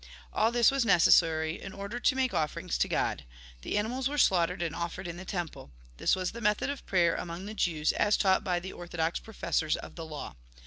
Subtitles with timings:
[0.33, 3.23] All this was necessary in order to make oii'erings to God.
[3.61, 5.69] The animals were slaughtered and offered in the temple.
[5.97, 9.75] This was the method of prayer among the Jews, as taught by the orthodox professors
[9.77, 10.33] of the law.